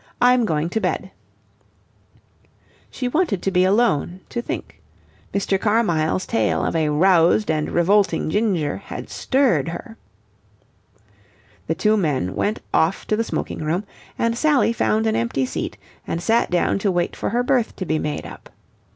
[0.19, 1.11] "I'm going to bed."
[2.89, 4.81] She wanted to be alone, to think.
[5.31, 5.61] Mr.
[5.61, 9.97] Carmyle's tale of a roused and revolting Ginger had stirred her.
[11.67, 13.83] The two men went off to the smoking room,
[14.17, 15.77] and Sally found an empty seat
[16.07, 18.49] and sat down to wait for her berth to be made up.